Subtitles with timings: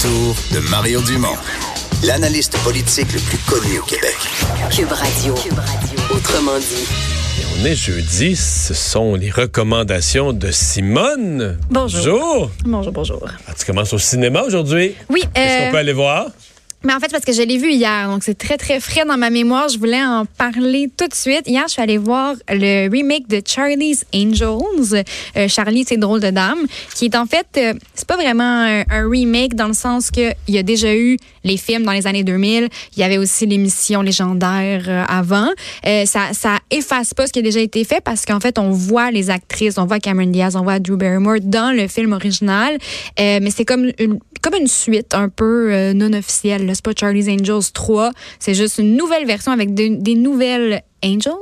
[0.00, 1.36] retour de Mario Dumont,
[2.04, 4.16] l'analyste politique le plus connu au Québec.
[4.70, 5.34] Cube Radio.
[6.10, 6.86] Autrement dit.
[7.60, 11.58] On est jeudi, ce sont les recommandations de Simone.
[11.70, 12.00] Bonjour.
[12.02, 12.50] Bonjour.
[12.64, 13.28] Bonjour, bonjour.
[13.46, 14.94] Ah, tu commences au cinéma aujourd'hui?
[15.10, 16.28] Oui, Est-ce euh, qu'on peut aller voir?
[16.82, 19.18] Mais en fait, parce que je l'ai vu hier, donc c'est très, très frais dans
[19.18, 19.68] ma mémoire.
[19.68, 21.42] Je voulais en parler tout de suite.
[21.46, 25.04] Hier, je suis allée voir le remake de Charlie's Angels,
[25.36, 29.10] euh, Charlie, c'est drôle de dame, qui est en fait, euh, c'est pas vraiment un,
[29.10, 32.24] remake dans le sens que il y a déjà eu les films dans les années
[32.24, 32.68] 2000.
[32.96, 35.48] Il y avait aussi l'émission légendaire euh, avant.
[35.86, 38.70] Euh, ça, ça efface pas ce qui a déjà été fait parce qu'en fait, on
[38.70, 42.74] voit les actrices, on voit Cameron Diaz, on voit Drew Barrymore dans le film original.
[43.18, 46.69] Euh, mais c'est comme une, comme une suite un peu non officielle.
[46.70, 46.74] Là.
[46.74, 48.12] C'est pas Charlie's Angels 3.
[48.38, 51.32] C'est juste une nouvelle version avec de- des nouvelles Angels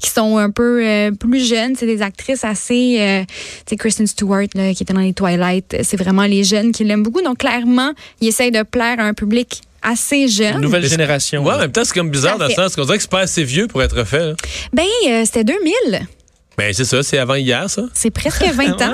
[0.00, 1.74] qui sont un peu euh, plus jeunes.
[1.76, 2.96] C'est des actrices assez...
[3.00, 3.34] Euh, tu
[3.70, 5.76] sais, Kristen Stewart là, qui était dans les Twilight.
[5.82, 7.22] C'est vraiment les jeunes qui l'aiment beaucoup.
[7.22, 10.60] Donc, clairement, ils essayent de plaire à un public assez jeune.
[10.62, 11.44] Nouvelle génération.
[11.44, 13.20] Ouais, en même temps, c'est comme bizarre dans le sens qu'on dirait que c'est pas
[13.20, 14.18] assez vieux pour être fait.
[14.28, 14.34] là.
[14.72, 16.06] Ben, euh, c'était 2000.
[16.56, 17.82] Ben, c'est ça, c'est avant hier, ça.
[17.92, 18.92] C'est presque 20 ans.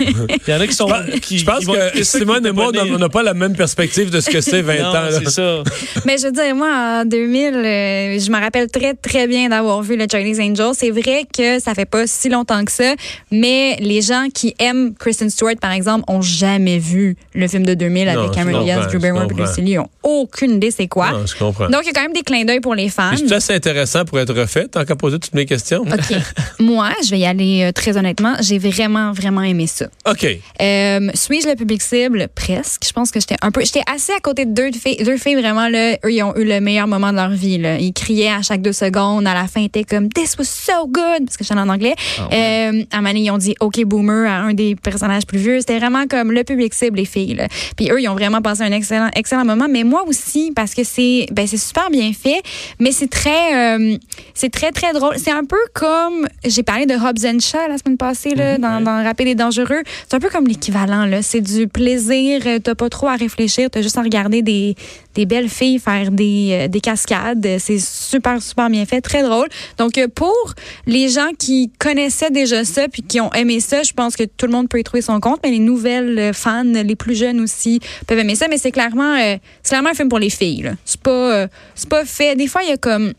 [0.00, 0.14] Il
[0.48, 0.88] y en a qui sont.
[1.22, 4.30] qui, Je pense que Simone et moi, on n'a pas la même perspective de ce
[4.30, 5.08] que c'est 20 Non, ans.
[5.10, 5.62] c'est ça.
[6.04, 9.82] Mais je veux dire, moi, en 2000, euh, je me rappelle très, très bien d'avoir
[9.82, 10.70] vu le Chinese Angel.
[10.74, 12.94] C'est vrai que ça fait pas si longtemps que ça,
[13.30, 17.74] mais les gens qui aiment Kristen Stewart, par exemple, ont jamais vu le film de
[17.74, 19.40] 2000 Non, avec Cameron Diaz, Drew Barrymore et.
[19.40, 19.66] Lucy Liu.
[19.76, 21.10] Ils ont aucune idée c'est quoi.
[21.10, 21.68] Non, je comprends.
[21.68, 23.12] Donc, il y a quand même des clins d'œil pour les fans.
[23.16, 25.82] C'est assez intéressant pour être refait, tant qu'à poser toutes mes questions.
[25.82, 26.16] OK.
[26.60, 28.34] Moi, je vais y aller euh, très honnêtement.
[28.40, 29.86] J'ai vraiment, vraiment aimé ça.
[30.08, 30.26] OK.
[30.60, 32.28] Euh, Suis-je le public cible?
[32.34, 32.82] Presque.
[32.86, 33.62] Je pense que j'étais un peu.
[33.64, 34.96] J'étais assez à côté de deux filles.
[35.04, 37.58] Deux filles, vraiment, là, eux, ils ont eu le meilleur moment de leur vie.
[37.58, 37.78] Là.
[37.78, 39.26] Ils criaient à chaque deux secondes.
[39.26, 41.24] À la fin, ils étaient comme This was so good!
[41.26, 41.94] Parce que j'étais en anglais.
[42.20, 45.38] euh, à un moment donné, ils ont dit OK Boomer à un des personnages plus
[45.38, 45.60] vieux.
[45.60, 47.34] C'était vraiment comme le public cible, les filles.
[47.34, 47.48] Là.
[47.76, 49.66] Puis eux, ils ont vraiment passé un excellent, excellent moment.
[49.70, 52.42] Mais moi aussi, parce que c'est ben, c'est super bien fait.
[52.78, 53.96] Mais c'est très, euh,
[54.34, 55.16] c'est très, très drôle.
[55.18, 56.26] C'est un peu comme.
[56.44, 59.82] J'ai parlé de Hobbs and Shaw la semaine passée, là, dans, dans Rapide et Dangereux.
[60.08, 61.08] C'est un peu comme l'équivalent.
[61.22, 62.42] C'est du plaisir.
[62.46, 63.68] euh, T'as pas trop à réfléchir.
[63.70, 64.74] T'as juste à regarder des,
[65.14, 67.46] des belles filles faire des, euh, des cascades.
[67.58, 69.00] C'est super, super bien fait.
[69.00, 69.48] Très drôle.
[69.78, 70.54] Donc, euh, pour
[70.86, 74.46] les gens qui connaissaient déjà ça puis qui ont aimé ça, je pense que tout
[74.46, 75.40] le monde peut y trouver son compte.
[75.44, 78.48] Mais les nouvelles fans, les plus jeunes aussi, peuvent aimer ça.
[78.48, 80.72] Mais c'est clairement, euh, clairement un film pour les filles.
[80.84, 81.46] C'est pas, euh,
[81.88, 82.34] pas fait.
[82.36, 83.12] Des fois, il y a comme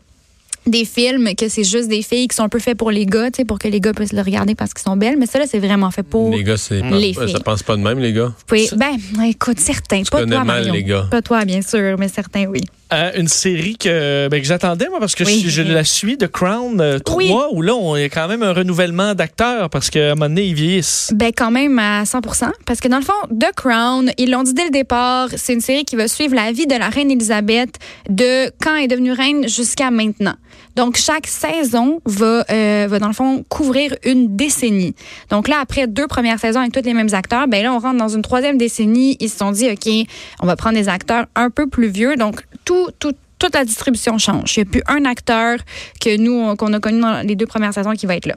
[0.68, 3.30] des films que c'est juste des filles qui sont un peu faits pour les gars,
[3.30, 5.16] tu sais, pour que les gars puissent le regarder parce qu'ils sont belles.
[5.18, 7.42] Mais ça, là, c'est vraiment fait pour Les gars, c'est les pas- ça filles.
[7.44, 8.32] pense pas de même, les gars?
[8.52, 10.02] Oui, ben, écoute, certains.
[10.10, 10.74] Pas connais toi, mal Marion.
[10.74, 11.06] les gars.
[11.10, 12.60] Pas toi, bien sûr, mais certains, oui.
[12.92, 15.42] Euh, une série que, ben, que j'attendais, moi, parce que Oui.
[15.44, 17.30] je, je la suis de Crown euh, 3, Oui.
[17.52, 20.54] où là, on a quand même un renouvellement d'acteurs parce qu'à un moment donné, ils
[20.54, 21.10] vieillissent.
[21.14, 24.54] Ben, quand même à 100% Parce que dans le fond, The Crown, ils l'ont dit
[24.54, 27.74] dès le départ, c'est une série qui va suivre la vie de la reine Elisabeth
[28.08, 30.36] de quand elle est devenue reine jusqu'à maintenant.
[30.78, 34.94] Donc, chaque saison va, euh, va, dans le fond, couvrir une décennie.
[35.28, 37.98] Donc là, après deux premières saisons avec tous les mêmes acteurs, ben là, on rentre
[37.98, 39.16] dans une troisième décennie.
[39.18, 39.88] Ils se sont dit, OK,
[40.40, 42.14] on va prendre des acteurs un peu plus vieux.
[42.14, 44.56] Donc, tout, tout, toute la distribution change.
[44.56, 45.58] Il n'y a plus un acteur
[46.00, 48.36] que nous, on- qu'on a connu dans les deux premières saisons qui va être là.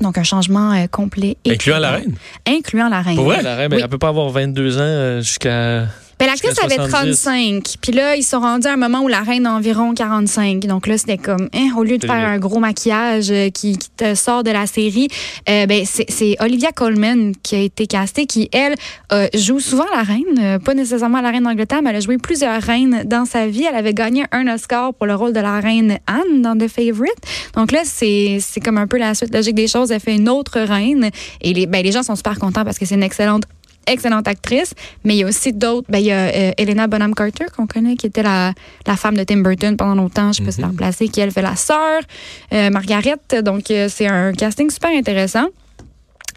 [0.00, 1.36] Donc, un changement euh, complet.
[1.44, 2.14] et Incluant la reine.
[2.46, 3.16] Incluant la reine.
[3.16, 3.42] Pour vrai?
[3.42, 3.82] La reine, ben, Oui.
[3.82, 5.88] elle peut pas avoir 22 ans euh, jusqu'à.
[6.20, 7.22] Ben, l'actrice avait 70.
[7.22, 7.64] 35.
[7.80, 10.66] Puis là, ils sont rendus à un moment où la reine a environ 45.
[10.66, 13.88] Donc là, c'était comme, hein, au lieu de faire un gros maquillage euh, qui, qui
[13.96, 15.08] te sort de la série,
[15.48, 18.74] euh, ben, c'est Olivia Colman qui a été castée, qui, elle,
[19.12, 20.58] euh, joue souvent la reine.
[20.58, 23.64] pas nécessairement la reine d'Angleterre, mais elle a joué plusieurs reines dans sa vie.
[23.64, 27.16] Elle avait gagné un Oscar pour le rôle de la reine Anne dans The Favorite.
[27.56, 29.90] Donc là, c'est c'est comme un peu la suite logique des choses.
[29.90, 31.08] Elle fait une autre reine.
[31.40, 33.44] Et les, ben, les gens sont super contents parce que c'est une excellente
[33.86, 34.74] excellente actrice,
[35.04, 35.86] mais il y a aussi d'autres.
[35.90, 38.52] Ben, il y a euh, Helena Bonham Carter, qu'on connaît, qui était la,
[38.86, 40.32] la femme de Tim Burton pendant longtemps.
[40.32, 42.02] Je sais pas si la remplacée, qui elle fait la sœur,
[42.52, 43.16] euh, Margaret.
[43.42, 45.46] Donc, euh, c'est un casting super intéressant.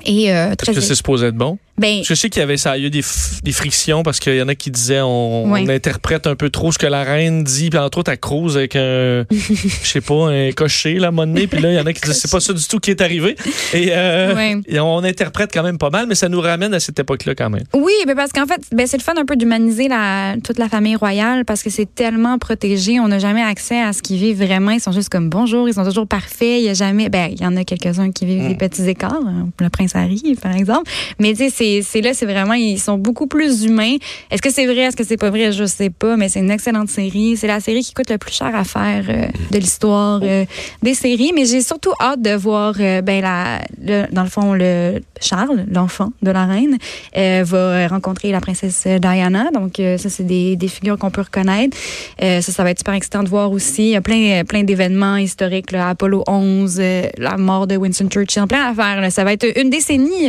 [0.05, 0.71] Et euh, très.
[0.71, 1.57] Est-ce que c'est supposé être bon?
[1.77, 3.03] Ben, je sais qu'il y avait ça, il y a eu des,
[3.43, 6.77] des frictions parce qu'il y en a qui disaient on, interprète un peu trop ce
[6.77, 10.51] que la reine dit, puis entre autres elle crouse avec un, je sais pas, un
[10.51, 12.53] cocher à moment donné, puis là il y en a qui disent c'est pas ça
[12.53, 13.35] du tout qui est arrivé.
[13.73, 16.99] Et, euh, et on interprète quand même pas mal, mais ça nous ramène à cette
[16.99, 17.63] époque-là quand même.
[17.73, 20.69] Oui, ben parce qu'en fait, ben c'est le fun un peu d'humaniser la, toute la
[20.69, 22.99] famille royale parce que c'est tellement protégé.
[22.99, 24.71] On n'a jamais accès à ce qu'ils vivent vraiment.
[24.71, 26.59] Ils sont juste comme bonjour, ils sont toujours parfaits.
[26.59, 29.21] Il y a jamais, ben il y en a quelques-uns qui vivent des petits écarts,
[29.25, 30.91] hein, le prince Harry par exemple.
[31.19, 33.95] Mais tu sais, c'est là, c'est vraiment ils sont beaucoup plus humains.
[34.31, 36.15] Est-ce que c'est vrai, est-ce que c'est pas vrai, je sais pas.
[36.17, 37.37] Mais c'est une excellente série.
[37.37, 40.45] C'est la série qui coûte le plus cher à faire euh, de l'histoire euh,
[40.81, 41.31] des séries.
[41.35, 45.65] Mais j'ai surtout hâte de voir, euh, ben la, le- dans le fond le Charles,
[45.71, 46.77] l'enfant de la reine,
[47.17, 49.49] euh, va rencontrer la princesse Diana.
[49.53, 51.77] Donc, ça, c'est des, des figures qu'on peut reconnaître.
[52.19, 53.83] Ça, ça va être super excitant de voir aussi.
[53.83, 58.07] Il y a plein, plein d'événements historiques, là, Apollo 11, euh, la mort de Winston
[58.09, 59.11] Churchill, plein d'affaires.
[59.11, 60.27] Ça va être une décennie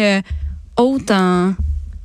[0.77, 1.55] haute en,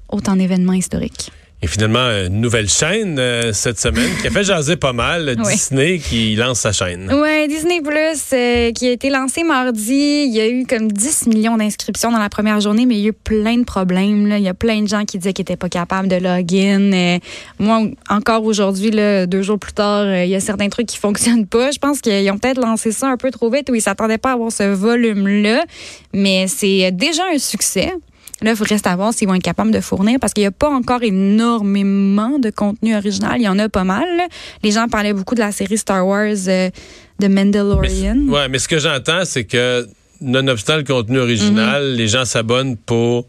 [0.09, 1.31] haute en événements historiques.
[1.61, 5.51] Et finalement, une nouvelle chaîne euh, cette semaine qui a fait jaser pas mal, Oui.
[5.51, 7.11] Disney qui lance sa chaîne.
[7.11, 10.23] Ouais, Disney Plus, euh, qui a été lancé mardi.
[10.25, 13.05] Il y a eu comme 10 millions d'inscriptions dans la première journée, mais il y
[13.07, 14.25] a eu plein de problèmes.
[14.25, 14.37] Là.
[14.37, 16.93] Il y a plein de gens qui disaient qu'ils n'étaient pas capables de login.
[16.93, 17.19] Euh,
[17.59, 21.45] moi, encore aujourd'hui, deux jours plus tard, euh, il y a certains trucs qui fonctionnent
[21.45, 21.71] pas.
[21.71, 24.29] Je pense qu'ils ont peut-être lancé ça un peu trop vite ou ils s'attendaient pas
[24.29, 25.65] à avoir ce volume-là.
[26.13, 27.91] Mais c'est déjà un succès.
[28.41, 30.51] Là, il reste à voir s'ils vont être capables de fournir parce qu'il n'y a
[30.51, 33.35] pas encore énormément de contenu original.
[33.37, 34.07] Il y en a pas mal.
[34.63, 36.69] Les gens parlaient beaucoup de la série Star Wars euh,
[37.19, 38.17] de Mandalorian.
[38.27, 39.87] Ouais, mais ce que j'entends, c'est que
[40.21, 41.95] nonobstant le contenu original, Mhm.
[41.97, 43.25] les gens s'abonnent pour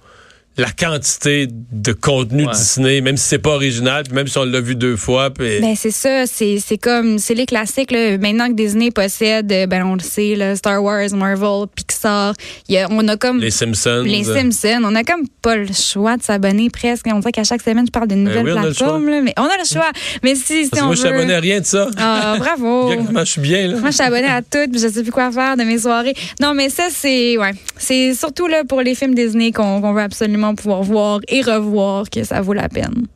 [0.57, 2.53] la quantité de contenu Ouais.
[2.53, 5.31] Disney, même si c'est pas original, puis même si on l'a vu deux fois.
[5.31, 5.61] Puis...
[5.61, 8.19] Ben c'est ça, c'est c'est comme c'est les classiques là.
[8.19, 12.35] Maintenant que Disney possède, euh, ben on le sait là, Star Wars, Marvel, Pixar,
[12.69, 14.03] il y a, on a comme les Simpsons.
[14.05, 17.07] les Simpsons, on a comme pas le choix de s'abonner presque.
[17.13, 19.09] On dirait qu'à chaque semaine je parle d'une Ben nouvelle oui, on a le plateforme
[19.09, 19.91] là, mais on a le choix.
[20.23, 21.89] Mais si, si Parce on moi, je suis veut- abonné à rien de ça.
[21.97, 22.93] Ah, bravo.
[23.07, 23.77] Comment je suis bien, là.
[23.79, 26.15] Moi, je suis abonnée à toutes, puis je sais plus quoi faire de mes soirées.
[26.41, 30.03] Non, mais ça, c'est ouais, c'est surtout là pour les films Disney qu'on qu'on veut
[30.03, 33.07] absolument pouvoir voir et revoir que ça vaut la peine.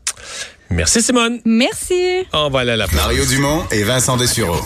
[0.70, 1.40] Merci, Simone.
[1.44, 2.26] Merci.
[2.32, 4.60] On va aller à la Mario Dumont et Vincent Dessureau.